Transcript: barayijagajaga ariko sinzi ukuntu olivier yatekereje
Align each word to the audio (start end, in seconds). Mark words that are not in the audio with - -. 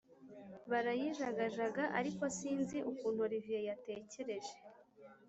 barayijagajaga 0.71 1.83
ariko 1.99 2.23
sinzi 2.37 2.77
ukuntu 2.91 3.19
olivier 3.27 3.63
yatekereje 3.69 4.53